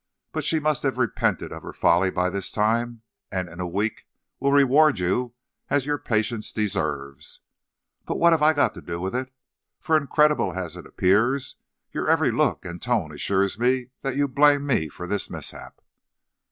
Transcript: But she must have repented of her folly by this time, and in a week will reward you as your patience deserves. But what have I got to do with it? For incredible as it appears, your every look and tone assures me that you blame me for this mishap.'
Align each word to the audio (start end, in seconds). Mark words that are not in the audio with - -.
But 0.31 0.43
she 0.43 0.59
must 0.59 0.81
have 0.81 0.97
repented 0.97 1.51
of 1.51 1.61
her 1.61 1.71
folly 1.73 2.09
by 2.09 2.31
this 2.31 2.51
time, 2.51 3.03
and 3.31 3.47
in 3.47 3.59
a 3.59 3.67
week 3.67 4.07
will 4.39 4.51
reward 4.51 4.97
you 4.97 5.35
as 5.69 5.85
your 5.85 5.99
patience 5.99 6.51
deserves. 6.51 7.41
But 8.07 8.17
what 8.17 8.33
have 8.33 8.41
I 8.41 8.53
got 8.53 8.73
to 8.73 8.81
do 8.81 8.99
with 8.99 9.13
it? 9.13 9.31
For 9.79 9.95
incredible 9.95 10.53
as 10.53 10.75
it 10.75 10.87
appears, 10.87 11.57
your 11.91 12.09
every 12.09 12.31
look 12.31 12.65
and 12.65 12.81
tone 12.81 13.11
assures 13.11 13.59
me 13.59 13.91
that 14.01 14.15
you 14.15 14.27
blame 14.27 14.65
me 14.65 14.89
for 14.89 15.05
this 15.05 15.29
mishap.' 15.29 15.79